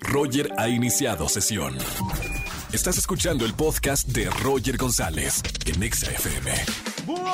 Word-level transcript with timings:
Roger 0.00 0.50
ha 0.58 0.68
iniciado 0.68 1.28
sesión. 1.28 1.76
Estás 2.72 2.98
escuchando 2.98 3.44
el 3.44 3.54
podcast 3.54 4.08
de 4.08 4.28
Roger 4.42 4.76
González 4.76 5.42
en 5.66 5.82
Exa 5.82 6.10
FM. 6.10 6.52
Buenas 7.06 7.26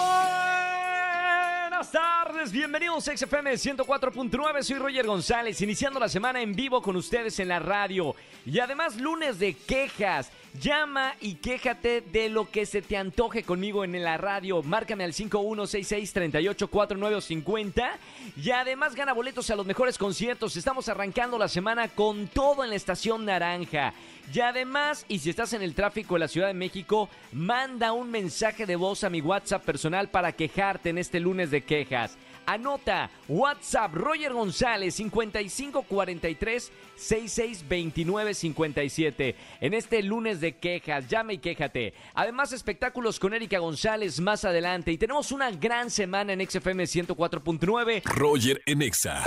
tardes, 1.90 2.52
bienvenidos 2.52 3.08
a 3.08 3.16
XFM 3.16 3.52
104.9, 3.54 4.62
soy 4.62 4.78
Roger 4.78 5.06
González, 5.06 5.60
iniciando 5.60 5.98
la 5.98 6.08
semana 6.08 6.40
en 6.40 6.54
vivo 6.54 6.80
con 6.80 6.96
ustedes 6.96 7.38
en 7.40 7.48
la 7.48 7.58
radio 7.58 8.14
y 8.46 8.58
además 8.60 8.96
lunes 8.96 9.38
de 9.38 9.54
quejas. 9.54 10.30
Llama 10.60 11.14
y 11.20 11.34
quéjate 11.34 12.00
de 12.00 12.28
lo 12.28 12.48
que 12.48 12.64
se 12.64 12.80
te 12.80 12.96
antoje 12.96 13.42
conmigo 13.42 13.82
en 13.82 14.00
la 14.04 14.16
radio. 14.16 14.62
Márcame 14.62 15.02
al 15.02 15.12
5166-384950 15.12 17.90
y 18.36 18.52
además 18.52 18.94
gana 18.94 19.12
boletos 19.12 19.50
a 19.50 19.56
los 19.56 19.66
mejores 19.66 19.98
conciertos. 19.98 20.56
Estamos 20.56 20.88
arrancando 20.88 21.38
la 21.38 21.48
semana 21.48 21.88
con 21.88 22.28
todo 22.28 22.62
en 22.62 22.70
la 22.70 22.76
estación 22.76 23.24
naranja. 23.24 23.94
Y 24.32 24.38
además, 24.40 25.04
y 25.08 25.18
si 25.18 25.30
estás 25.30 25.54
en 25.54 25.62
el 25.62 25.74
tráfico 25.74 26.14
de 26.14 26.20
la 26.20 26.28
Ciudad 26.28 26.46
de 26.46 26.54
México, 26.54 27.08
manda 27.32 27.90
un 27.92 28.12
mensaje 28.12 28.64
de 28.64 28.76
voz 28.76 29.02
a 29.02 29.10
mi 29.10 29.20
WhatsApp 29.20 29.64
personal 29.64 30.08
para 30.08 30.30
quejarte 30.30 30.90
en 30.90 30.98
este 30.98 31.18
lunes 31.18 31.50
de 31.50 31.64
quejas. 31.64 32.16
Anota 32.46 33.10
WhatsApp 33.28 33.94
Roger 33.94 34.32
González 34.32 34.94
5543 34.94 36.72
6629 36.96 38.34
57. 38.34 39.36
En 39.60 39.74
este 39.74 40.02
lunes 40.02 40.40
de 40.40 40.56
quejas, 40.56 41.08
llama 41.08 41.32
y 41.32 41.38
quéjate. 41.38 41.94
Además, 42.14 42.52
espectáculos 42.52 43.18
con 43.18 43.34
Erika 43.34 43.58
González 43.58 44.20
más 44.20 44.44
adelante. 44.44 44.92
Y 44.92 44.98
tenemos 44.98 45.32
una 45.32 45.50
gran 45.50 45.90
semana 45.90 46.32
en 46.32 46.48
XFM 46.48 46.84
104.9. 46.84 48.02
Roger 48.04 48.62
en 48.66 48.82
Exa. 48.82 49.24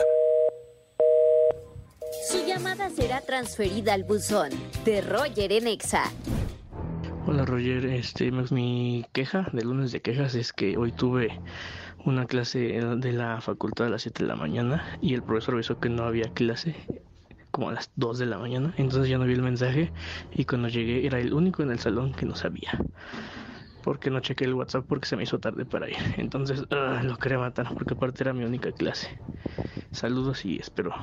Su 2.30 2.45
llamada 2.45 2.89
será 2.89 3.22
transferida 3.22 3.94
al 3.94 4.03
buzón 4.03 4.49
de 4.86 5.02
Roger 5.02 5.52
en 5.52 5.67
Exa. 5.67 6.11
Hola 7.25 7.44
Roger, 7.44 7.86
este 7.86 8.31
mi 8.31 9.06
queja 9.11 9.50
de 9.52 9.63
lunes 9.63 9.91
de 9.91 10.02
quejas 10.02 10.34
es 10.36 10.53
que 10.53 10.78
hoy 10.78 10.94
tuve 10.94 11.38
una 12.06 12.26
clase 12.26 12.59
de 12.59 13.14
la 13.14 13.42
facultad 13.42 13.88
a 13.88 13.90
las 13.90 14.03
7 14.03 14.23
de 14.23 14.30
la 14.30 14.36
mañana 14.36 14.84
y 15.02 15.14
el 15.14 15.23
profesor 15.23 15.56
avisó 15.56 15.80
que 15.80 15.90
no 15.90 16.03
había 16.03 16.30
clase 16.30 16.76
como 17.52 17.70
a 17.70 17.73
las 17.73 17.92
2 17.95 18.20
de 18.20 18.26
la 18.28 18.38
mañana, 18.38 18.73
entonces 18.78 19.09
ya 19.09 19.17
no 19.17 19.26
vi 19.26 19.34
el 19.34 19.42
mensaje 19.42 19.92
y 20.31 20.45
cuando 20.45 20.68
llegué 20.70 21.06
era 21.06 21.20
el 21.20 21.34
único 21.34 21.64
en 21.64 21.72
el 21.72 21.80
salón 21.80 22.14
que 22.14 22.25
no 22.25 22.36
sabía. 22.36 22.86
Porque 23.84 24.09
no 24.09 24.20
chequé 24.20 24.45
el 24.45 24.53
WhatsApp 24.53 24.86
porque 24.88 25.08
se 25.08 25.16
me 25.16 25.23
hizo 25.23 25.40
tarde 25.40 25.66
para 25.66 25.90
ir. 25.90 25.98
Entonces 26.18 26.64
ah, 26.72 27.02
lo 27.03 27.18
quería 27.18 27.40
matar 27.40 27.73
porque 27.75 27.94
aparte 27.94 28.23
era 28.23 28.34
mi 28.34 28.44
única 28.44 28.72
clase. 28.72 29.08
Saludos 29.92 30.45
y 30.45 30.59
espero 30.59 30.94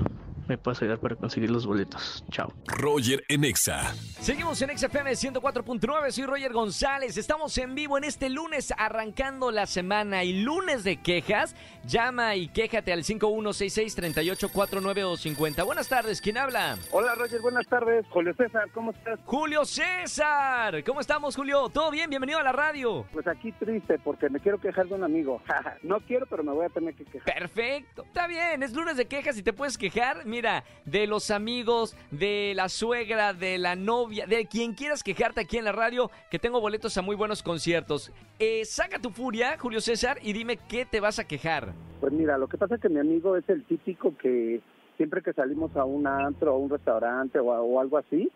me 0.48 0.58
puedas 0.58 0.82
ayudar 0.82 0.98
para 0.98 1.16
conseguir 1.16 1.50
los 1.50 1.66
boletos. 1.66 2.24
Chao. 2.30 2.52
Roger 2.66 3.24
en 3.28 3.44
Exa. 3.44 3.94
Seguimos 4.20 4.60
en 4.62 4.76
XFM 4.76 5.12
104.9, 5.12 6.10
soy 6.10 6.24
Roger 6.24 6.52
González. 6.52 7.16
Estamos 7.16 7.56
en 7.58 7.74
vivo 7.74 7.98
en 7.98 8.04
este 8.04 8.30
lunes 8.30 8.72
arrancando 8.76 9.50
la 9.50 9.66
semana 9.66 10.24
y 10.24 10.42
lunes 10.42 10.84
de 10.84 10.96
quejas. 10.96 11.54
Llama 11.86 12.36
y 12.36 12.48
quéjate 12.48 12.92
al 12.92 13.04
5166-3849 13.04 15.64
Buenas 15.64 15.88
tardes, 15.88 16.20
¿quién 16.20 16.38
habla? 16.38 16.76
Hola 16.90 17.14
Roger, 17.14 17.40
buenas 17.40 17.66
tardes. 17.66 18.06
Julio 18.10 18.34
César, 18.34 18.70
¿cómo 18.72 18.92
estás? 18.92 19.18
Julio 19.24 19.64
César, 19.64 20.82
¿cómo 20.84 21.00
estamos 21.00 21.36
Julio? 21.36 21.68
¿Todo 21.68 21.90
bien? 21.90 22.08
Bienvenido 22.08 22.38
a 22.38 22.42
la 22.42 22.52
radio. 22.52 23.06
Pues 23.12 23.26
aquí 23.26 23.52
triste 23.52 23.98
porque 23.98 24.28
me 24.30 24.40
quiero 24.40 24.58
quejar 24.58 24.86
de 24.86 24.94
un 24.94 25.04
amigo. 25.04 25.42
no 25.82 26.00
quiero, 26.00 26.26
pero 26.26 26.42
me 26.42 26.52
voy 26.52 26.66
a 26.66 26.68
tener 26.68 26.94
que 26.94 27.04
quejar. 27.04 27.34
Perfecto, 27.34 28.04
está 28.04 28.26
bien, 28.26 28.62
es 28.62 28.72
lunes 28.72 28.96
de 28.96 29.06
quejas 29.06 29.36
y 29.36 29.42
te 29.42 29.52
puedes 29.52 29.76
quejar 29.76 30.24
mira, 30.34 30.64
de 30.84 31.06
los 31.06 31.30
amigos, 31.30 31.96
de 32.10 32.54
la 32.56 32.68
suegra, 32.68 33.32
de 33.34 33.56
la 33.56 33.76
novia, 33.76 34.26
de 34.26 34.46
quien 34.46 34.74
quieras 34.74 35.04
quejarte 35.04 35.42
aquí 35.42 35.58
en 35.58 35.64
la 35.64 35.70
radio, 35.70 36.10
que 36.28 36.40
tengo 36.40 36.60
boletos 36.60 36.98
a 36.98 37.02
muy 37.02 37.14
buenos 37.14 37.40
conciertos. 37.40 38.10
Eh, 38.40 38.64
saca 38.64 38.98
tu 38.98 39.10
furia, 39.10 39.56
Julio 39.60 39.80
César, 39.80 40.18
y 40.22 40.32
dime 40.32 40.58
qué 40.68 40.86
te 40.86 40.98
vas 40.98 41.20
a 41.20 41.24
quejar. 41.24 41.72
Pues 42.00 42.12
mira, 42.12 42.36
lo 42.36 42.48
que 42.48 42.58
pasa 42.58 42.74
es 42.74 42.80
que 42.80 42.88
mi 42.88 42.98
amigo 42.98 43.36
es 43.36 43.48
el 43.48 43.62
típico 43.62 44.16
que 44.16 44.60
siempre 44.96 45.22
que 45.22 45.32
salimos 45.32 45.76
a 45.76 45.84
un 45.84 46.04
antro 46.04 46.56
o 46.56 46.58
un 46.58 46.68
restaurante 46.68 47.38
o, 47.38 47.78
algo 47.78 47.98
así, 47.98 48.28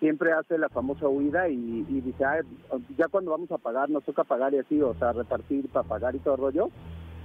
siempre 0.00 0.32
hace 0.32 0.56
la 0.56 0.70
famosa 0.70 1.06
huida 1.06 1.50
y, 1.50 1.82
dice, 1.82 2.24
ya 2.96 3.08
cuando 3.08 3.32
vamos 3.32 3.50
a 3.50 3.58
pagar, 3.58 3.90
nos 3.90 4.04
toca 4.04 4.24
pagar 4.24 4.54
y 4.54 4.58
así, 4.58 4.80
o 4.80 4.94
sea, 4.94 5.12
repartir 5.12 5.68
para 5.68 5.86
pagar 5.86 6.16
y 6.16 6.18
todo 6.20 6.34
el 6.36 6.40
rollo, 6.40 6.70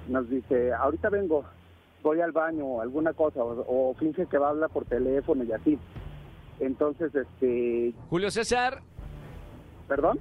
nos 0.10 0.30
dice, 0.30 0.74
ahorita 0.74 1.10
vengo, 1.10 1.46
voy 2.08 2.22
al 2.22 2.32
baño 2.32 2.66
o 2.66 2.82
alguna 2.82 3.12
cosa, 3.12 3.44
o, 3.44 3.94
finge 4.00 4.28
que 4.28 4.38
va 4.38 4.48
a 4.48 4.50
hablar 4.52 4.70
por 4.70 4.86
teléfono 4.86 5.44
y 5.44 5.52
así. 5.52 5.78
Entonces, 6.60 7.14
este... 7.14 7.94
Julio 8.10 8.32
César. 8.32 8.82
¿Perdón? 9.90 10.18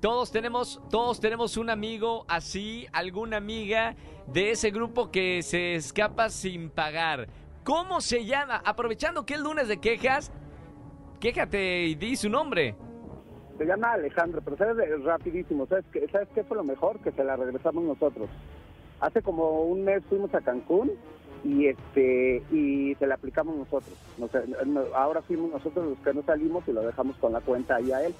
Todos 0.00 0.32
tenemos, 0.32 0.80
todos 0.90 1.20
tenemos 1.20 1.56
un 1.56 1.70
amigo 1.70 2.24
así, 2.28 2.86
alguna 2.92 3.36
amiga 3.36 3.94
de 4.26 4.50
ese 4.50 4.70
grupo 4.70 5.10
que 5.12 5.42
se 5.42 5.74
escapa 5.74 6.28
sin 6.28 6.70
pagar. 6.70 7.28
¿Cómo 7.62 8.00
se 8.00 8.24
llama? 8.24 8.60
Aprovechando 8.64 9.24
que 9.24 9.34
el 9.34 9.42
lunes 9.42 9.68
de 9.68 9.78
quejas, 9.78 10.32
quéjate 11.20 11.84
y 11.84 11.94
di 11.94 12.16
su 12.16 12.28
nombre. 12.28 12.74
Se 13.58 13.64
llama 13.64 13.92
Alejandro, 13.92 14.40
pero 14.44 14.56
sabes 14.56 15.04
rapidísimo, 15.04 15.66
¿sabes 15.66 15.84
qué, 15.92 16.06
¿sabes 16.10 16.28
qué 16.34 16.42
fue 16.42 16.56
lo 16.56 16.64
mejor? 16.64 16.98
Que 17.00 17.12
se 17.12 17.22
la 17.22 17.36
regresamos 17.36 17.84
nosotros. 17.84 18.28
Hace 19.00 19.22
como 19.22 19.62
un 19.62 19.84
mes 19.84 20.02
fuimos 20.08 20.34
a 20.34 20.40
Cancún 20.40 20.92
y 21.44 21.66
este 21.66 22.42
y 22.50 22.94
se 22.94 23.06
la 23.06 23.14
aplicamos 23.14 23.56
nosotros. 23.56 23.96
ahora 24.94 25.22
fuimos 25.22 25.50
nosotros 25.50 25.90
los 25.90 25.98
que 25.98 26.14
no 26.14 26.22
salimos 26.22 26.64
y 26.66 26.72
lo 26.72 26.82
dejamos 26.82 27.16
con 27.16 27.32
la 27.32 27.40
cuenta 27.40 27.76
ahí 27.76 27.92
a 27.92 28.04
él. 28.04 28.14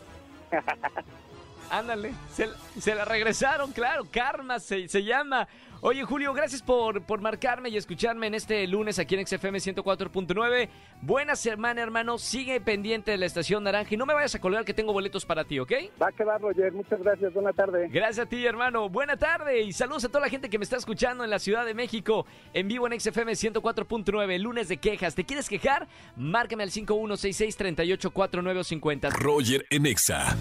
Ándale, 1.70 2.12
se, 2.32 2.94
la 2.94 3.04
regresaron, 3.04 3.72
claro, 3.72 4.06
Karma 4.10 4.58
se, 4.58 4.88
se 4.88 5.04
llama. 5.04 5.48
Oye, 5.80 6.02
Julio, 6.02 6.34
gracias 6.34 6.60
por, 6.60 7.02
por 7.02 7.20
marcarme 7.20 7.68
y 7.68 7.76
escucharme 7.76 8.26
en 8.26 8.34
este 8.34 8.66
lunes 8.66 8.98
aquí 8.98 9.14
en 9.14 9.24
XFM 9.24 9.58
104.9. 9.58 10.68
Buena 11.02 11.36
semana, 11.36 11.80
hermano. 11.80 12.18
Sigue 12.18 12.60
pendiente 12.60 13.12
de 13.12 13.16
la 13.16 13.26
estación 13.26 13.62
naranja 13.62 13.94
y 13.94 13.96
no 13.96 14.04
me 14.04 14.12
vayas 14.12 14.34
a 14.34 14.40
colgar 14.40 14.64
que 14.64 14.74
tengo 14.74 14.92
boletos 14.92 15.24
para 15.24 15.44
ti, 15.44 15.60
¿ok? 15.60 15.72
Va 16.02 16.08
a 16.08 16.12
quedar, 16.12 16.40
Roger. 16.40 16.72
Muchas 16.72 17.00
gracias. 17.00 17.32
Buena 17.32 17.52
tarde. 17.52 17.86
Gracias 17.92 18.26
a 18.26 18.28
ti, 18.28 18.44
hermano. 18.44 18.88
Buena 18.88 19.16
tarde 19.16 19.60
y 19.62 19.72
saludos 19.72 20.04
a 20.04 20.08
toda 20.08 20.22
la 20.22 20.28
gente 20.28 20.50
que 20.50 20.58
me 20.58 20.64
está 20.64 20.76
escuchando 20.76 21.22
en 21.22 21.30
la 21.30 21.38
Ciudad 21.38 21.64
de 21.64 21.74
México 21.74 22.26
en 22.54 22.66
vivo 22.66 22.88
en 22.88 22.98
XFM 22.98 23.32
104.9, 23.34 24.38
lunes 24.38 24.66
de 24.66 24.78
quejas. 24.78 25.14
¿Te 25.14 25.22
quieres 25.22 25.48
quejar? 25.48 25.86
Márcame 26.16 26.64
al 26.64 26.72
5166 26.72 27.56
384950. 27.56 29.10
Roger 29.10 29.64
en 29.70 29.86
Exa. 29.86 30.36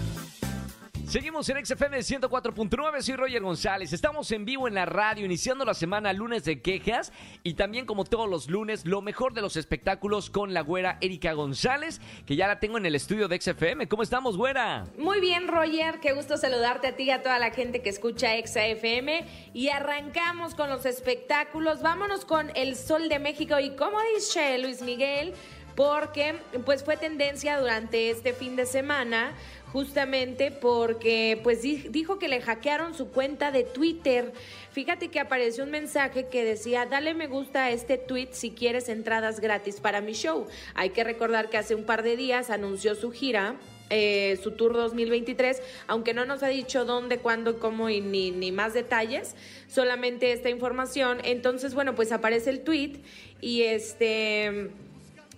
Seguimos 1.08 1.48
en 1.48 1.64
XFM 1.64 2.00
104.9, 2.00 3.00
soy 3.00 3.16
Roger 3.16 3.40
González. 3.40 3.94
Estamos 3.94 4.30
en 4.30 4.44
vivo 4.44 4.68
en 4.68 4.74
la 4.74 4.84
radio, 4.84 5.24
iniciando 5.24 5.64
la 5.64 5.72
semana 5.72 6.12
lunes 6.12 6.44
de 6.44 6.60
quejas 6.60 7.14
y 7.42 7.54
también 7.54 7.86
como 7.86 8.04
todos 8.04 8.28
los 8.28 8.50
lunes, 8.50 8.84
lo 8.84 9.00
mejor 9.00 9.32
de 9.32 9.40
los 9.40 9.56
espectáculos 9.56 10.28
con 10.28 10.52
la 10.52 10.60
güera 10.60 10.98
Erika 11.00 11.32
González, 11.32 12.02
que 12.26 12.36
ya 12.36 12.46
la 12.46 12.60
tengo 12.60 12.76
en 12.76 12.84
el 12.84 12.94
estudio 12.94 13.26
de 13.26 13.40
XFM. 13.40 13.88
¿Cómo 13.88 14.02
estamos, 14.02 14.36
güera? 14.36 14.84
Muy 14.98 15.18
bien, 15.22 15.48
Roger, 15.48 15.98
qué 16.00 16.12
gusto 16.12 16.36
saludarte 16.36 16.88
a 16.88 16.94
ti 16.94 17.04
y 17.04 17.10
a 17.10 17.22
toda 17.22 17.38
la 17.38 17.52
gente 17.52 17.80
que 17.80 17.88
escucha 17.88 18.32
XFM. 18.44 19.26
Y 19.54 19.70
arrancamos 19.70 20.54
con 20.54 20.68
los 20.68 20.84
espectáculos. 20.84 21.80
Vámonos 21.80 22.26
con 22.26 22.50
El 22.54 22.76
Sol 22.76 23.08
de 23.08 23.18
México 23.18 23.58
y 23.58 23.74
como 23.76 23.96
dice 24.14 24.58
Luis 24.58 24.82
Miguel, 24.82 25.32
porque 25.78 26.34
pues 26.64 26.82
fue 26.82 26.96
tendencia 26.96 27.56
durante 27.60 28.10
este 28.10 28.32
fin 28.32 28.56
de 28.56 28.66
semana 28.66 29.32
justamente 29.72 30.50
porque 30.50 31.38
pues 31.44 31.62
dijo 31.62 32.18
que 32.18 32.26
le 32.26 32.40
hackearon 32.40 32.94
su 32.94 33.12
cuenta 33.12 33.52
de 33.52 33.62
Twitter. 33.62 34.32
Fíjate 34.72 35.06
que 35.06 35.20
apareció 35.20 35.62
un 35.62 35.70
mensaje 35.70 36.26
que 36.26 36.42
decía, 36.42 36.86
dale 36.86 37.14
me 37.14 37.28
gusta 37.28 37.66
a 37.66 37.70
este 37.70 37.96
tweet 37.96 38.30
si 38.32 38.50
quieres 38.50 38.88
entradas 38.88 39.38
gratis 39.38 39.78
para 39.78 40.00
mi 40.00 40.14
show. 40.14 40.48
Hay 40.74 40.90
que 40.90 41.04
recordar 41.04 41.48
que 41.48 41.58
hace 41.58 41.76
un 41.76 41.84
par 41.84 42.02
de 42.02 42.16
días 42.16 42.50
anunció 42.50 42.96
su 42.96 43.12
gira. 43.12 43.54
Eh, 43.90 44.38
su 44.42 44.50
tour 44.50 44.74
2023, 44.74 45.62
aunque 45.86 46.12
no 46.12 46.26
nos 46.26 46.42
ha 46.42 46.48
dicho 46.48 46.84
dónde, 46.84 47.20
cuándo, 47.20 47.58
cómo 47.58 47.88
y 47.88 48.02
ni, 48.02 48.30
ni 48.30 48.52
más 48.52 48.74
detalles, 48.74 49.34
solamente 49.66 50.32
esta 50.32 50.50
información. 50.50 51.20
Entonces, 51.24 51.72
bueno, 51.72 51.94
pues 51.94 52.12
aparece 52.12 52.50
el 52.50 52.60
tweet 52.60 53.00
y 53.40 53.62
este 53.62 54.72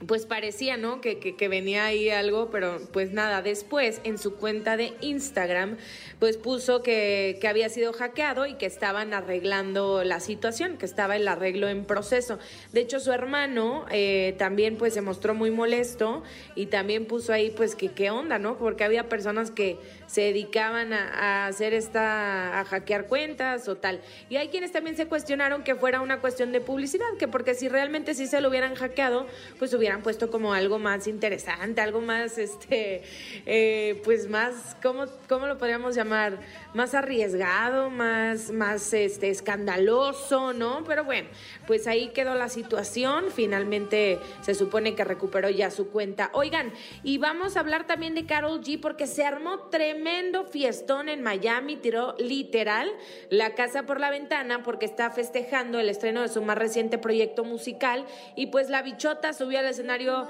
pues 0.07 0.25
parecía, 0.25 0.77
¿no? 0.77 1.01
Que, 1.01 1.19
que, 1.19 1.49
venía 1.49 1.85
ahí 1.85 2.09
algo, 2.09 2.51
pero 2.51 2.81
pues 2.93 3.13
nada, 3.13 3.43
después 3.43 4.01
en 4.05 4.19
su 4.19 4.37
cuenta 4.37 4.77
de 4.77 4.95
Instagram, 5.03 5.77
pues 6.19 6.37
puso 6.39 6.83
que, 6.83 7.39
que, 7.41 7.49
había 7.49 7.69
sido 7.69 7.93
hackeado 7.93 8.47
y 8.47 8.55
que 8.55 8.67
estaban 8.67 9.13
arreglando 9.13 10.03
la 10.05 10.21
situación, 10.21 10.79
que 10.79 10.87
estaba 10.87 11.17
el 11.17 11.29
arreglo 11.29 11.69
en 11.69 11.85
proceso. 11.85 12.39
De 12.73 12.81
hecho, 12.81 12.99
su 12.99 13.13
hermano 13.13 13.85
eh, 13.91 14.35
también 14.39 14.77
pues 14.77 14.95
se 14.95 15.03
mostró 15.03 15.35
muy 15.35 15.51
molesto 15.51 16.23
y 16.55 16.67
también 16.67 17.05
puso 17.07 17.33
ahí 17.33 17.51
pues 17.51 17.75
que 17.75 17.93
qué 17.93 18.11
onda, 18.11 18.39
¿no? 18.39 18.57
Porque 18.57 18.85
había 18.85 19.09
personas 19.09 19.51
que 19.51 19.79
se 20.07 20.23
dedicaban 20.23 20.93
a, 20.93 21.47
hacer 21.47 21.75
esta, 21.75 22.61
a 22.61 22.65
hackear 22.65 23.07
cuentas 23.07 23.69
o 23.69 23.77
tal. 23.77 24.01
Y 24.29 24.37
hay 24.37 24.49
quienes 24.49 24.73
también 24.73 24.97
se 24.97 25.07
cuestionaron 25.07 25.63
que 25.63 25.75
fuera 25.75 26.01
una 26.01 26.21
cuestión 26.21 26.53
de 26.53 26.61
publicidad, 26.61 27.07
que 27.19 27.29
porque 27.29 27.55
si 27.55 27.69
realmente 27.69 28.15
sí 28.15 28.27
se 28.27 28.41
lo 28.41 28.49
hubieran 28.49 28.75
hackeado, 28.75 29.27
pues 29.59 29.75
hubiera 29.75 29.90
hubieran 29.91 30.05
puesto 30.05 30.31
como 30.31 30.55
algo 30.55 30.79
más 30.79 31.09
interesante, 31.09 31.81
algo 31.81 32.01
más, 32.01 32.39
este, 32.39 33.03
eh, 33.45 34.01
pues 34.05 34.29
más, 34.29 34.77
¿cómo, 34.81 35.07
¿cómo 35.29 35.49
lo 35.49 35.59
podríamos 35.59 35.97
llamar? 35.97 36.39
Más 36.75 36.95
arriesgado, 36.95 37.91
más, 37.91 38.53
más 38.53 38.93
este, 38.93 39.31
escandaloso, 39.31 40.53
¿no? 40.53 40.85
Pero 40.87 41.03
bueno, 41.03 41.29
pues 41.67 41.89
ahí 41.89 42.11
quedó 42.11 42.37
la 42.37 42.49
situación. 42.49 43.25
Finalmente 43.35 44.21
se 44.43 44.55
supone 44.55 44.95
que 44.95 45.03
recuperó 45.03 45.51
ya 45.51 45.73
su 45.73 45.89
cuenta. 45.89 46.31
Oigan, 46.35 46.73
y 47.03 47.19
vamos 47.19 47.57
a 47.57 47.61
hablar 47.61 47.89
también 47.89 48.15
de 48.15 48.27
Carol 48.27 48.61
G 48.61 48.81
porque 48.81 49.09
se 49.09 49.25
armó 49.25 49.71
tremendo 49.71 50.45
fiestón 50.45 51.09
en 51.09 51.21
Miami, 51.21 51.75
tiró 51.75 52.15
literal 52.21 52.89
la 53.29 53.57
casa 53.57 53.87
por 53.87 53.99
la 53.99 54.11
ventana 54.11 54.63
porque 54.63 54.87
está 54.87 55.11
festejando 55.11 55.81
el 55.81 55.89
estreno 55.89 56.23
de 56.23 56.29
su 56.29 56.43
más 56.43 56.57
reciente 56.57 56.97
proyecto 56.97 57.43
musical 57.43 58.07
y 58.37 58.47
pues 58.47 58.71
la 58.71 58.83
bichota 58.83 59.33
subió 59.33 59.59
al 59.59 59.67
escenario, 59.81 60.29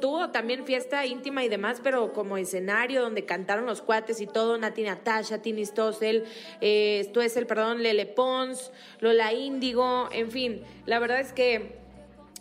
tuvo 0.00 0.30
también 0.30 0.64
fiesta 0.64 1.04
íntima 1.06 1.44
y 1.44 1.48
demás, 1.48 1.80
pero 1.82 2.12
como 2.12 2.36
escenario 2.36 3.02
donde 3.02 3.24
cantaron 3.24 3.66
los 3.66 3.82
cuates 3.82 4.20
y 4.20 4.26
todo, 4.26 4.56
Nati 4.58 4.82
Natasha, 4.82 5.42
Tini 5.42 5.64
Stossel, 5.64 6.24
eh, 6.60 7.00
esto 7.00 7.20
es 7.20 7.36
el, 7.36 7.46
perdón, 7.46 7.82
Lele 7.82 8.06
Pons, 8.06 8.70
Lola 9.00 9.32
Índigo, 9.32 10.08
en 10.12 10.30
fin, 10.30 10.62
la 10.86 10.98
verdad 10.98 11.20
es 11.20 11.32
que 11.32 11.80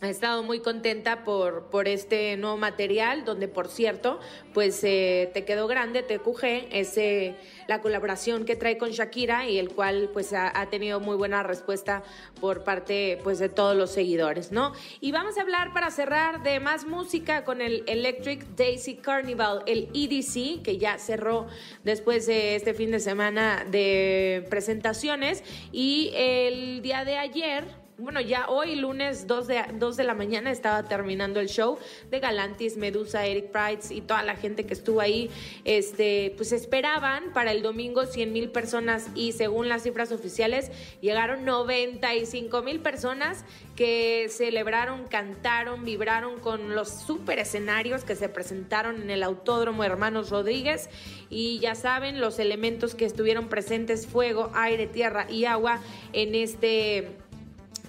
He 0.01 0.09
estado 0.09 0.43
muy 0.43 0.61
contenta 0.61 1.25
por, 1.25 1.65
por 1.65 1.89
este 1.89 2.37
nuevo 2.37 2.55
material, 2.55 3.25
donde 3.25 3.49
por 3.49 3.67
cierto, 3.67 4.21
pues 4.53 4.81
eh, 4.85 5.29
te 5.33 5.43
quedó 5.43 5.67
grande, 5.67 6.03
te 6.03 6.19
cujé, 6.19 6.69
ese 6.71 7.35
la 7.67 7.81
colaboración 7.81 8.45
que 8.45 8.55
trae 8.55 8.77
con 8.77 8.91
Shakira 8.91 9.49
y 9.49 9.57
el 9.57 9.69
cual 9.73 10.09
pues 10.13 10.31
ha, 10.31 10.57
ha, 10.57 10.69
tenido 10.69 11.01
muy 11.01 11.17
buena 11.17 11.43
respuesta 11.43 12.01
por 12.39 12.63
parte 12.63 13.19
pues 13.25 13.39
de 13.39 13.49
todos 13.49 13.75
los 13.75 13.91
seguidores, 13.91 14.53
¿no? 14.53 14.71
Y 15.01 15.11
vamos 15.11 15.37
a 15.37 15.41
hablar 15.41 15.73
para 15.73 15.91
cerrar 15.91 16.43
de 16.43 16.61
más 16.61 16.85
música 16.85 17.43
con 17.43 17.59
el 17.59 17.83
Electric 17.85 18.55
Daisy 18.55 18.95
Carnival, 18.95 19.63
el 19.65 19.89
EDC, 19.93 20.63
que 20.63 20.77
ya 20.77 20.97
cerró 20.97 21.47
después 21.83 22.25
de 22.25 22.55
este 22.55 22.73
fin 22.73 22.91
de 22.91 23.01
semana 23.01 23.65
de 23.69 24.47
presentaciones 24.49 25.43
y 25.73 26.11
el 26.15 26.81
día 26.81 27.03
de 27.03 27.17
ayer 27.17 27.88
bueno, 27.99 28.21
ya 28.21 28.47
hoy, 28.47 28.75
lunes 28.75 29.27
2 29.27 29.47
de, 29.47 29.63
2 29.73 29.97
de 29.97 30.03
la 30.03 30.13
mañana, 30.13 30.51
estaba 30.51 30.83
terminando 30.83 31.39
el 31.39 31.49
show 31.49 31.77
de 32.09 32.19
Galantis, 32.19 32.77
Medusa, 32.77 33.25
Eric 33.25 33.51
Price 33.51 33.93
y 33.93 34.01
toda 34.01 34.23
la 34.23 34.35
gente 34.35 34.65
que 34.65 34.73
estuvo 34.73 35.01
ahí. 35.01 35.29
Este, 35.65 36.33
pues 36.37 36.51
esperaban 36.53 37.33
para 37.33 37.51
el 37.51 37.61
domingo 37.61 38.05
100 38.05 38.31
mil 38.31 38.49
personas 38.49 39.07
y 39.15 39.33
según 39.33 39.67
las 39.67 39.83
cifras 39.83 40.11
oficiales 40.11 40.71
llegaron 41.01 41.43
95 41.43 42.61
mil 42.61 42.79
personas 42.79 43.43
que 43.75 44.27
celebraron, 44.29 45.05
cantaron, 45.07 45.83
vibraron 45.85 46.39
con 46.39 46.75
los 46.75 46.89
super 46.89 47.39
escenarios 47.39 48.03
que 48.03 48.15
se 48.15 48.29
presentaron 48.29 49.01
en 49.01 49.09
el 49.09 49.23
Autódromo 49.23 49.83
Hermanos 49.83 50.29
Rodríguez. 50.29 50.89
Y 51.29 51.59
ya 51.59 51.75
saben, 51.75 52.19
los 52.19 52.39
elementos 52.39 52.95
que 52.95 53.05
estuvieron 53.05 53.49
presentes, 53.49 54.07
fuego, 54.07 54.51
aire, 54.53 54.87
tierra 54.87 55.27
y 55.29 55.45
agua 55.45 55.81
en 56.13 56.35
este 56.35 57.18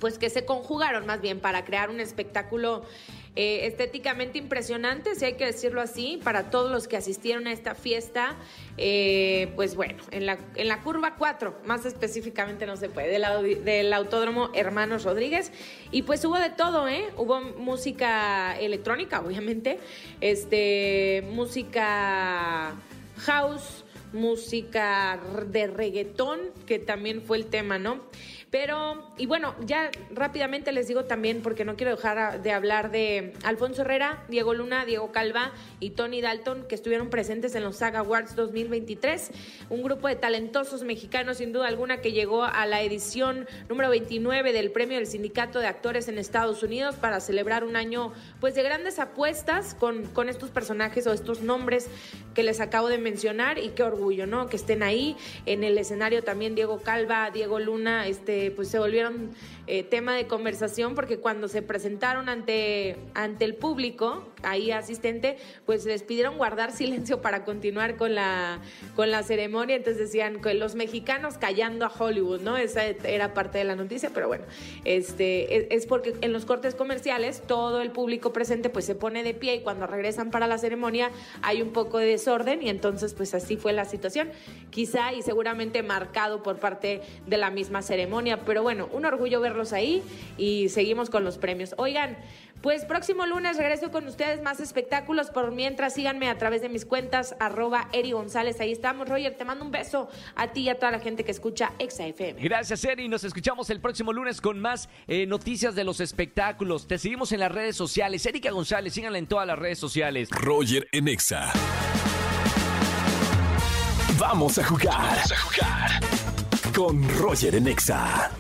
pues 0.00 0.18
que 0.18 0.30
se 0.30 0.44
conjugaron 0.44 1.06
más 1.06 1.20
bien 1.20 1.38
para 1.40 1.64
crear 1.64 1.90
un 1.90 2.00
espectáculo 2.00 2.82
eh, 3.36 3.66
estéticamente 3.66 4.38
impresionante, 4.38 5.14
si 5.14 5.24
hay 5.24 5.34
que 5.34 5.46
decirlo 5.46 5.80
así, 5.80 6.18
para 6.24 6.50
todos 6.50 6.72
los 6.72 6.88
que 6.88 6.96
asistieron 6.96 7.46
a 7.46 7.52
esta 7.52 7.76
fiesta. 7.76 8.34
Eh, 8.76 9.52
pues 9.54 9.76
bueno, 9.76 10.02
en 10.10 10.26
la, 10.26 10.38
en 10.56 10.66
la 10.66 10.80
curva 10.80 11.14
4, 11.14 11.60
más 11.64 11.86
específicamente 11.86 12.66
no 12.66 12.76
se 12.76 12.88
puede, 12.88 13.08
del, 13.08 13.64
del 13.64 13.92
Autódromo 13.92 14.50
Hermanos 14.52 15.04
Rodríguez. 15.04 15.52
Y 15.92 16.02
pues 16.02 16.24
hubo 16.24 16.38
de 16.38 16.50
todo, 16.50 16.88
¿eh? 16.88 17.04
Hubo 17.16 17.40
música 17.40 18.58
electrónica, 18.58 19.20
obviamente, 19.20 19.78
este, 20.20 21.22
música 21.30 22.74
house, 23.18 23.84
música 24.12 25.20
de 25.46 25.68
reggaetón, 25.68 26.40
que 26.66 26.80
también 26.80 27.22
fue 27.22 27.36
el 27.36 27.46
tema, 27.46 27.78
¿no? 27.78 28.00
Pero, 28.50 29.04
y 29.16 29.26
bueno, 29.26 29.54
ya 29.64 29.92
rápidamente 30.10 30.72
les 30.72 30.88
digo 30.88 31.04
también, 31.04 31.40
porque 31.40 31.64
no 31.64 31.76
quiero 31.76 31.94
dejar 31.94 32.42
de 32.42 32.50
hablar 32.50 32.90
de 32.90 33.32
Alfonso 33.44 33.82
Herrera, 33.82 34.24
Diego 34.28 34.54
Luna, 34.54 34.84
Diego 34.84 35.12
Calva 35.12 35.52
y 35.78 35.90
Tony 35.90 36.20
Dalton, 36.20 36.64
que 36.68 36.74
estuvieron 36.74 37.10
presentes 37.10 37.54
en 37.54 37.62
los 37.62 37.76
Saga 37.76 38.00
Awards 38.00 38.34
2023. 38.34 39.30
Un 39.68 39.84
grupo 39.84 40.08
de 40.08 40.16
talentosos 40.16 40.82
mexicanos, 40.82 41.36
sin 41.36 41.52
duda 41.52 41.68
alguna, 41.68 42.00
que 42.00 42.10
llegó 42.10 42.42
a 42.42 42.66
la 42.66 42.82
edición 42.82 43.46
número 43.68 43.88
29 43.88 44.52
del 44.52 44.72
Premio 44.72 44.96
del 44.96 45.06
Sindicato 45.06 45.60
de 45.60 45.68
Actores 45.68 46.08
en 46.08 46.18
Estados 46.18 46.64
Unidos 46.64 46.96
para 46.96 47.20
celebrar 47.20 47.62
un 47.62 47.76
año, 47.76 48.12
pues, 48.40 48.56
de 48.56 48.64
grandes 48.64 48.98
apuestas 48.98 49.74
con, 49.74 50.06
con 50.06 50.28
estos 50.28 50.50
personajes 50.50 51.06
o 51.06 51.12
estos 51.12 51.40
nombres 51.42 51.88
que 52.34 52.42
les 52.42 52.58
acabo 52.58 52.88
de 52.88 52.98
mencionar 52.98 53.58
y 53.58 53.68
qué 53.70 53.84
orgullo, 53.84 54.26
¿no? 54.26 54.48
Que 54.48 54.56
estén 54.56 54.82
ahí 54.82 55.16
en 55.46 55.62
el 55.62 55.78
escenario 55.78 56.24
también 56.24 56.56
Diego 56.56 56.80
Calva, 56.80 57.30
Diego 57.30 57.60
Luna, 57.60 58.08
este 58.08 58.39
pues 58.48 58.68
se 58.68 58.78
volvieron 58.78 59.30
eh, 59.66 59.82
tema 59.82 60.16
de 60.16 60.26
conversación 60.26 60.94
porque 60.94 61.18
cuando 61.18 61.48
se 61.48 61.62
presentaron 61.62 62.28
ante, 62.28 62.96
ante 63.14 63.44
el 63.44 63.54
público, 63.54 64.26
ahí 64.42 64.70
asistente, 64.70 65.36
pues 65.66 65.84
les 65.84 66.02
pidieron 66.02 66.38
guardar 66.38 66.72
silencio 66.80 67.20
para 67.20 67.44
continuar 67.44 67.96
con 67.96 68.14
la, 68.14 68.60
con 68.96 69.10
la 69.10 69.22
ceremonia. 69.22 69.76
Entonces 69.76 69.98
decían 69.98 70.40
que 70.40 70.54
los 70.54 70.74
mexicanos 70.74 71.38
callando 71.38 71.84
a 71.84 71.88
Hollywood, 71.88 72.40
¿no? 72.40 72.56
Esa 72.56 72.84
era 72.86 73.34
parte 73.34 73.58
de 73.58 73.64
la 73.64 73.76
noticia, 73.76 74.10
pero 74.12 74.28
bueno, 74.28 74.44
este, 74.84 75.74
es, 75.74 75.86
porque 75.86 76.14
en 76.20 76.32
los 76.32 76.44
cortes 76.44 76.74
comerciales 76.74 77.42
todo 77.46 77.80
el 77.80 77.90
público 77.90 78.32
presente 78.32 78.70
pues 78.70 78.84
se 78.84 78.94
pone 78.94 79.22
de 79.22 79.34
pie 79.34 79.56
y 79.56 79.60
cuando 79.60 79.86
regresan 79.86 80.30
para 80.30 80.46
la 80.46 80.58
ceremonia 80.58 81.10
hay 81.42 81.62
un 81.62 81.70
poco 81.70 81.98
de 81.98 82.06
desorden 82.06 82.62
y 82.62 82.68
entonces 82.68 83.14
pues 83.14 83.34
así 83.34 83.56
fue 83.56 83.72
la 83.72 83.84
situación, 83.84 84.30
quizá 84.70 85.12
y 85.12 85.22
seguramente 85.22 85.82
marcado 85.82 86.42
por 86.42 86.58
parte 86.58 87.02
de 87.26 87.36
la 87.36 87.50
misma 87.50 87.82
ceremonia, 87.82 88.29
pero 88.38 88.62
bueno, 88.62 88.88
un 88.92 89.04
orgullo 89.04 89.40
verlos 89.40 89.72
ahí 89.72 90.02
y 90.36 90.68
seguimos 90.68 91.10
con 91.10 91.24
los 91.24 91.38
premios. 91.38 91.74
Oigan, 91.76 92.16
pues 92.62 92.84
próximo 92.84 93.24
lunes 93.24 93.56
regreso 93.56 93.90
con 93.90 94.06
ustedes 94.06 94.42
más 94.42 94.60
espectáculos. 94.60 95.30
Por 95.30 95.50
mientras, 95.50 95.94
síganme 95.94 96.28
a 96.28 96.36
través 96.36 96.60
de 96.60 96.68
mis 96.68 96.84
cuentas, 96.84 97.34
arroba 97.40 97.88
Eri 97.92 98.12
González. 98.12 98.60
Ahí 98.60 98.72
estamos, 98.72 99.08
Roger. 99.08 99.34
Te 99.34 99.44
mando 99.46 99.64
un 99.64 99.70
beso 99.70 100.10
a 100.36 100.48
ti 100.48 100.62
y 100.62 100.68
a 100.68 100.78
toda 100.78 100.92
la 100.92 101.00
gente 101.00 101.24
que 101.24 101.30
escucha 101.30 101.72
ExaFM. 101.78 102.34
Gracias, 102.42 102.84
Eri. 102.84 103.08
Nos 103.08 103.24
escuchamos 103.24 103.70
el 103.70 103.80
próximo 103.80 104.12
lunes 104.12 104.42
con 104.42 104.60
más 104.60 104.90
eh, 105.06 105.26
noticias 105.26 105.74
de 105.74 105.84
los 105.84 106.00
espectáculos. 106.00 106.86
Te 106.86 106.98
seguimos 106.98 107.32
en 107.32 107.40
las 107.40 107.50
redes 107.50 107.76
sociales. 107.76 108.26
Erika 108.26 108.50
González, 108.50 108.92
síganla 108.92 109.18
en 109.18 109.26
todas 109.26 109.46
las 109.46 109.58
redes 109.58 109.78
sociales. 109.78 110.28
Roger 110.30 110.86
en 110.92 111.08
Exa. 111.08 111.52
Vamos 114.18 114.58
a 114.58 114.64
jugar. 114.64 114.92
Vamos 114.92 115.32
a 115.32 115.36
jugar. 115.36 116.19
Con 116.74 117.08
Roger 117.18 117.54
en 117.54 117.68
Exa. 117.68 118.30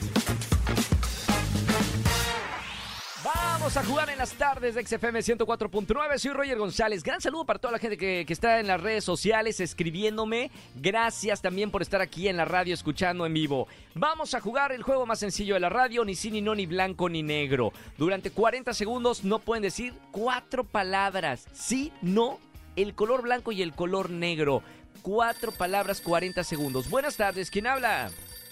Vamos 3.24 3.76
a 3.76 3.84
jugar 3.84 4.10
en 4.10 4.18
las 4.18 4.32
tardes 4.32 4.74
de 4.74 4.86
XFM 4.86 5.20
104.9. 5.20 6.18
Soy 6.18 6.32
Roger 6.32 6.58
González. 6.58 7.02
Gran 7.02 7.20
saludo 7.20 7.44
para 7.44 7.58
toda 7.58 7.72
la 7.72 7.78
gente 7.78 7.96
que, 7.96 8.24
que, 8.26 8.32
está 8.32 8.60
en 8.60 8.66
las 8.66 8.80
redes 8.80 9.04
sociales 9.04 9.60
escribiéndome. 9.60 10.50
Gracias 10.76 11.42
también 11.42 11.70
por 11.70 11.82
estar 11.82 12.00
aquí 12.00 12.28
en 12.28 12.36
la 12.36 12.44
radio 12.44 12.74
escuchando 12.74 13.26
en 13.26 13.34
vivo. 13.34 13.68
Vamos 13.94 14.34
a 14.34 14.40
jugar 14.40 14.72
el 14.72 14.82
juego 14.82 15.06
más 15.06 15.18
sencillo 15.18 15.54
de 15.54 15.60
la 15.60 15.68
radio, 15.68 16.04
ni 16.04 16.14
sí, 16.14 16.30
ni 16.30 16.40
no, 16.40 16.54
ni 16.54 16.66
blanco, 16.66 17.08
ni 17.08 17.22
negro. 17.22 17.72
Durante 17.98 18.30
40 18.30 18.74
segundos 18.74 19.24
no 19.24 19.38
pueden 19.38 19.62
decir 19.62 19.94
cuatro 20.10 20.64
palabras. 20.64 21.46
Sí, 21.52 21.92
no, 22.02 22.38
el 22.76 22.94
color 22.94 23.22
blanco 23.22 23.52
y 23.52 23.62
el 23.62 23.72
color 23.72 24.10
negro. 24.10 24.62
Cuatro 25.02 25.52
palabras, 25.52 26.00
40 26.00 26.44
segundos. 26.44 26.88
Buenas 26.90 27.16
tardes, 27.16 27.50
¿quién 27.50 27.66
habla? 27.66 28.10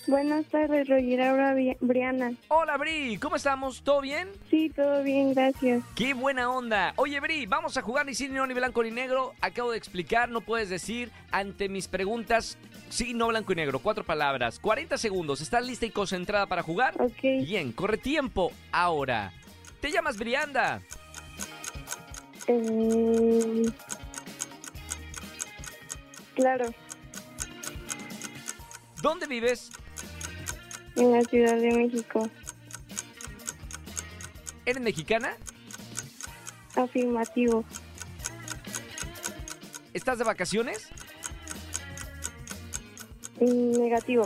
Buenas 0.08 0.46
tardes, 0.46 0.88
Roger. 0.88 1.20
Ahora 1.20 1.54
Briana. 1.80 2.32
Hola, 2.48 2.78
Bri. 2.78 3.18
¿Cómo 3.18 3.36
estamos? 3.36 3.82
¿Todo 3.82 4.00
bien? 4.00 4.30
Sí, 4.50 4.70
todo 4.70 5.02
bien, 5.02 5.34
gracias. 5.34 5.84
Qué 5.94 6.14
buena 6.14 6.50
onda. 6.50 6.94
Oye, 6.96 7.20
Bri, 7.20 7.44
vamos 7.44 7.76
a 7.76 7.82
jugar 7.82 8.06
ni 8.06 8.14
sí, 8.14 8.26
ni 8.26 8.36
no, 8.36 8.46
ni 8.46 8.54
blanco, 8.54 8.82
ni 8.82 8.90
negro. 8.90 9.34
Acabo 9.42 9.72
de 9.72 9.76
explicar, 9.76 10.30
no 10.30 10.40
puedes 10.40 10.70
decir 10.70 11.10
ante 11.30 11.68
mis 11.68 11.88
preguntas 11.88 12.56
sí, 12.88 13.12
no, 13.12 13.28
blanco 13.28 13.52
y 13.52 13.56
negro. 13.56 13.80
Cuatro 13.80 14.02
palabras. 14.02 14.58
40 14.58 14.96
segundos. 14.96 15.42
¿Estás 15.42 15.66
lista 15.66 15.84
y 15.84 15.90
concentrada 15.90 16.46
para 16.46 16.62
jugar? 16.62 16.94
Ok. 16.98 17.22
Bien, 17.44 17.72
corre 17.72 17.98
tiempo 17.98 18.50
ahora. 18.72 19.32
¿Te 19.82 19.90
llamas 19.90 20.16
Brianda? 20.16 20.80
Eh... 22.46 23.66
Claro. 26.38 26.72
¿Dónde 29.02 29.26
vives? 29.26 29.70
En 30.94 31.10
la 31.10 31.20
Ciudad 31.22 31.56
de 31.56 31.76
México. 31.76 32.30
¿Eres 34.64 34.80
mexicana? 34.80 35.36
Afirmativo. 36.76 37.64
¿Estás 39.92 40.18
de 40.18 40.24
vacaciones? 40.24 40.86
Negativo. 43.40 44.22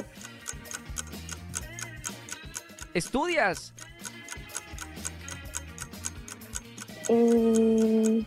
¿Estudias? 2.93 3.73
Mm, 7.09 8.21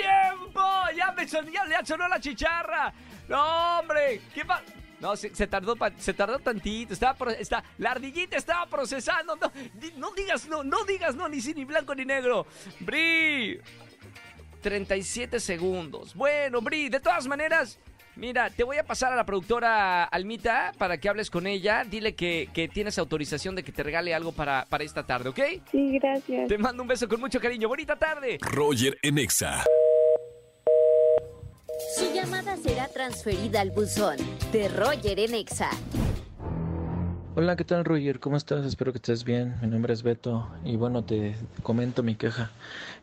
¡Tiempo! 0.00 0.62
¡Ya 0.96 1.12
me 1.12 1.28
sonó, 1.28 1.50
ya 1.50 1.64
le 1.64 1.86
sonó 1.86 2.08
la 2.08 2.20
chicharra! 2.20 2.92
¡No, 3.28 3.78
hombre! 3.80 4.20
¿Qué 4.34 4.44
pasa? 4.44 4.64
No, 5.00 5.16
se, 5.16 5.34
se 5.34 5.46
tardó 5.46 5.76
se 5.98 6.14
tardó 6.14 6.38
tantito. 6.38 6.94
Estaba 6.94 7.32
está, 7.32 7.62
la 7.78 7.90
ardillita 7.90 8.36
estaba 8.36 8.66
procesando. 8.66 9.36
No, 9.36 9.52
di- 9.74 9.92
no 9.96 10.12
digas 10.12 10.46
no, 10.46 10.64
no 10.64 10.84
digas 10.84 11.14
no, 11.14 11.28
ni 11.28 11.40
sí, 11.40 11.52
ni 11.54 11.64
blanco 11.64 11.94
ni 11.94 12.04
negro. 12.04 12.46
Bri. 12.80 13.60
37 14.62 15.40
segundos. 15.40 16.14
Bueno, 16.14 16.62
Bri, 16.62 16.88
de 16.88 16.98
todas 17.00 17.26
maneras, 17.26 17.78
mira, 18.16 18.48
te 18.48 18.64
voy 18.64 18.78
a 18.78 18.84
pasar 18.84 19.12
a 19.12 19.16
la 19.16 19.26
productora 19.26 20.04
Almita 20.04 20.72
para 20.78 20.96
que 20.96 21.08
hables 21.10 21.28
con 21.30 21.46
ella. 21.46 21.84
Dile 21.84 22.14
que, 22.14 22.48
que 22.54 22.68
tienes 22.68 22.96
autorización 22.98 23.54
de 23.56 23.62
que 23.62 23.72
te 23.72 23.82
regale 23.82 24.14
algo 24.14 24.32
para, 24.32 24.64
para 24.70 24.84
esta 24.84 25.04
tarde, 25.04 25.28
¿ok? 25.28 25.40
sí, 25.70 25.98
gracias. 25.98 26.48
Te 26.48 26.56
mando 26.56 26.82
un 26.82 26.88
beso 26.88 27.06
con 27.08 27.20
mucho 27.20 27.40
cariño. 27.40 27.68
Bonita 27.68 27.96
tarde. 27.96 28.38
Roger 28.40 28.98
en 29.02 29.18
Exa. 29.18 29.62
Su 31.92 32.12
llamada 32.14 32.56
será 32.56 32.88
transferida 32.88 33.60
al 33.60 33.70
buzón 33.70 34.16
de 34.52 34.68
Roger 34.68 35.18
en 35.18 35.34
Exa. 35.34 35.70
Hola, 37.36 37.56
¿qué 37.56 37.64
tal 37.64 37.84
Roger? 37.84 38.20
¿Cómo 38.20 38.36
estás? 38.36 38.64
Espero 38.64 38.92
que 38.92 38.98
estés 38.98 39.24
bien. 39.24 39.56
Mi 39.60 39.68
nombre 39.68 39.92
es 39.92 40.02
Beto 40.02 40.48
y 40.64 40.76
bueno, 40.76 41.04
te 41.04 41.36
comento 41.62 42.02
mi 42.02 42.14
queja. 42.14 42.50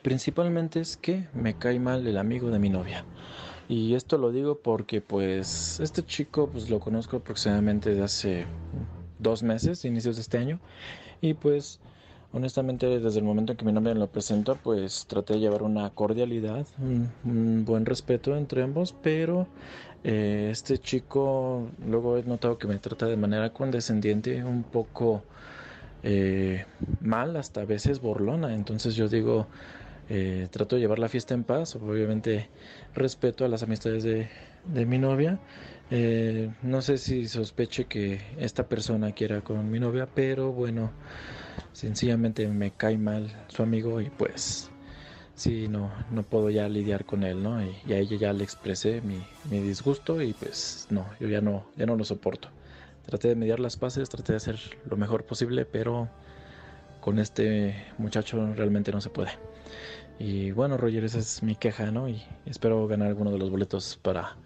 Principalmente 0.01 0.79
es 0.79 0.97
que 0.97 1.27
me 1.33 1.57
cae 1.57 1.79
mal 1.79 2.07
el 2.07 2.17
amigo 2.17 2.49
de 2.49 2.59
mi 2.59 2.69
novia. 2.69 3.05
Y 3.69 3.93
esto 3.93 4.17
lo 4.17 4.31
digo 4.31 4.57
porque 4.59 4.99
pues 4.99 5.79
este 5.79 6.03
chico 6.03 6.49
pues 6.49 6.69
lo 6.69 6.79
conozco 6.79 7.17
aproximadamente 7.17 7.91
desde 7.91 8.03
hace 8.03 8.45
dos 9.19 9.43
meses, 9.43 9.85
inicios 9.85 10.15
de 10.15 10.23
este 10.23 10.37
año. 10.39 10.59
Y 11.21 11.35
pues 11.35 11.79
honestamente 12.33 12.99
desde 12.99 13.19
el 13.19 13.25
momento 13.25 13.51
en 13.51 13.57
que 13.57 13.65
mi 13.65 13.71
novia 13.71 13.93
me 13.93 13.99
lo 13.99 14.07
presentó 14.07 14.55
pues 14.55 15.05
traté 15.07 15.33
de 15.33 15.39
llevar 15.39 15.63
una 15.63 15.89
cordialidad, 15.89 16.65
un, 16.79 17.65
buen 17.65 17.85
respeto 17.85 18.35
entre 18.37 18.63
ambos, 18.63 18.95
pero 19.01 19.47
eh, 20.03 20.49
este 20.51 20.77
chico 20.77 21.69
luego 21.85 22.17
he 22.17 22.23
notado 22.23 22.57
que 22.57 22.67
me 22.67 22.77
trata 22.79 23.05
de 23.05 23.17
manera 23.17 23.51
condescendiente, 23.51 24.43
un 24.43 24.63
poco 24.63 25.23
eh, 26.03 26.65
mal, 27.01 27.35
hasta 27.35 27.61
a 27.61 27.65
veces 27.65 27.99
burlona. 28.01 28.53
Entonces 28.53 28.95
yo 28.95 29.07
digo, 29.07 29.47
eh, 30.09 30.47
trato 30.51 30.75
de 30.75 30.81
llevar 30.81 30.99
la 30.99 31.09
fiesta 31.09 31.33
en 31.33 31.43
paz, 31.43 31.75
obviamente 31.75 32.49
respeto 32.95 33.45
a 33.45 33.47
las 33.47 33.63
amistades 33.63 34.03
de, 34.03 34.29
de 34.65 34.85
mi 34.85 34.97
novia. 34.97 35.39
No 36.63 36.81
sé 36.81 36.97
si 36.97 37.27
sospeche 37.27 37.83
que 37.83 38.21
esta 38.39 38.67
persona 38.67 39.11
quiera 39.11 39.41
con 39.41 39.69
mi 39.69 39.77
novia, 39.77 40.07
pero 40.15 40.53
bueno, 40.53 40.91
sencillamente 41.73 42.47
me 42.47 42.71
cae 42.71 42.97
mal 42.97 43.31
su 43.49 43.63
amigo 43.63 44.01
y 44.01 44.09
pues 44.09 44.71
sí, 45.35 45.67
no, 45.67 45.91
no 46.11 46.23
puedo 46.23 46.49
ya 46.49 46.69
lidiar 46.69 47.05
con 47.05 47.23
él, 47.23 47.41
¿no? 47.41 47.63
Y, 47.63 47.75
y 47.87 47.93
a 47.93 47.97
ella 47.97 48.17
ya 48.17 48.33
le 48.33 48.43
expresé 48.43 49.01
mi, 49.01 49.25
mi 49.49 49.59
disgusto 49.59 50.21
y 50.21 50.33
pues 50.33 50.87
no, 50.89 51.07
yo 51.19 51.27
ya 51.27 51.41
no, 51.41 51.65
ya 51.75 51.85
no 51.85 51.95
lo 51.95 52.03
soporto. 52.03 52.49
Traté 53.05 53.29
de 53.29 53.35
mediar 53.35 53.59
las 53.59 53.77
paces, 53.77 54.09
traté 54.09 54.33
de 54.33 54.37
hacer 54.37 54.59
lo 54.89 54.97
mejor 54.97 55.25
posible, 55.25 55.65
pero 55.65 56.09
con 56.99 57.19
este 57.19 57.75
muchacho 57.97 58.53
realmente 58.55 58.91
no 58.91 59.01
se 59.01 59.09
puede. 59.09 59.31
Y 60.19 60.51
bueno, 60.51 60.77
Roger, 60.77 61.03
esa 61.03 61.17
es 61.17 61.41
mi 61.41 61.55
queja, 61.55 61.89
¿no? 61.91 62.07
Y 62.07 62.21
espero 62.45 62.87
ganar 62.87 63.07
alguno 63.07 63.31
de 63.31 63.39
los 63.39 63.49
boletos 63.49 63.97
para 64.01 64.37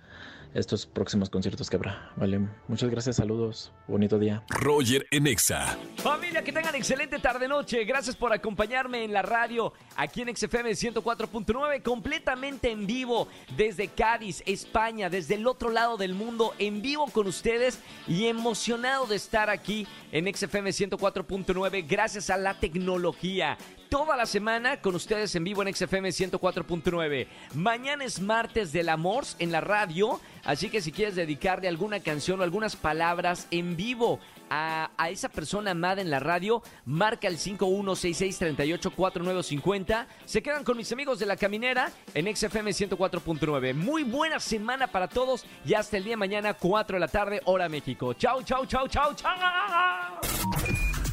estos 0.55 0.85
próximos 0.85 1.29
conciertos 1.29 1.69
que 1.69 1.75
habrá. 1.75 2.11
Vale, 2.15 2.39
muchas 2.67 2.89
gracias, 2.89 3.17
saludos, 3.17 3.71
bonito 3.87 4.17
día. 4.17 4.43
Roger 4.49 5.05
en 5.11 5.27
Exa. 5.27 5.77
Familia, 5.97 6.43
que 6.43 6.53
tengan 6.53 6.73
excelente 6.75 7.19
tarde-noche. 7.19 7.83
Gracias 7.83 8.15
por 8.15 8.31
acompañarme 8.31 9.03
en 9.03 9.11
la 9.11 9.21
radio 9.21 9.73
aquí 9.97 10.21
en 10.21 10.35
XFM 10.35 10.71
104.9, 10.71 11.81
completamente 11.83 12.71
en 12.71 12.87
vivo 12.87 13.27
desde 13.57 13.89
Cádiz, 13.89 14.41
España, 14.45 15.09
desde 15.09 15.35
el 15.35 15.45
otro 15.45 15.69
lado 15.69 15.97
del 15.97 16.13
mundo, 16.13 16.53
en 16.57 16.81
vivo 16.81 17.07
con 17.07 17.27
ustedes 17.27 17.79
y 18.07 18.25
emocionado 18.27 19.05
de 19.07 19.17
estar 19.17 19.49
aquí 19.49 19.85
en 20.11 20.33
XFM 20.33 20.69
104.9 20.69 21.85
gracias 21.87 22.29
a 22.29 22.37
la 22.37 22.57
tecnología. 22.59 23.57
Toda 23.95 24.17
la 24.17 24.25
semana 24.25 24.81
con 24.81 24.93
ustedes 24.93 25.33
en 25.35 25.45
vivo 25.45 25.63
en 25.63 25.73
XFM 25.73 26.09
104.9. 26.09 27.27
Mañana 27.53 28.03
es 28.03 28.19
martes 28.19 28.73
del 28.73 28.89
amor 28.89 29.23
en 29.39 29.53
la 29.53 29.61
radio, 29.61 30.19
así 30.43 30.69
que 30.69 30.81
si 30.81 30.91
quieres 30.91 31.15
dedicarle 31.15 31.69
alguna 31.69 32.01
canción 32.01 32.41
o 32.41 32.43
algunas 32.43 32.75
palabras 32.75 33.47
en 33.51 33.77
vivo 33.77 34.19
a, 34.49 34.89
esa 35.09 35.29
persona 35.29 35.71
amada 35.71 36.01
en 36.01 36.09
la 36.09 36.19
radio, 36.19 36.61
marca 36.85 37.29
el 37.29 37.37
5166384950. 37.37 40.07
Se 40.25 40.43
quedan 40.43 40.65
con 40.65 40.75
mis 40.75 40.91
amigos 40.91 41.19
de 41.19 41.27
la 41.27 41.37
caminera 41.37 41.89
en 42.13 42.35
XFM 42.35 42.71
104.9. 42.71 43.73
Muy 43.75 44.03
buena 44.03 44.41
semana 44.41 44.87
para 44.87 45.07
todos 45.07 45.45
y 45.65 45.73
hasta 45.73 45.95
el 45.95 46.03
día 46.03 46.15
de 46.15 46.17
mañana, 46.17 46.53
4 46.53 46.97
de 46.97 46.99
la 46.99 47.07
tarde, 47.07 47.41
hora 47.45 47.69
México. 47.69 48.13
Chau, 48.13 48.43
chau, 48.43 48.65
chau, 48.65 48.89
chau, 48.89 49.13
chau. 49.13 49.29